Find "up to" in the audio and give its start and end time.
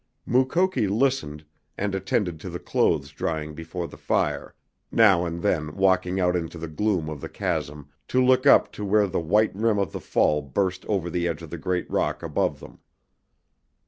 8.47-8.83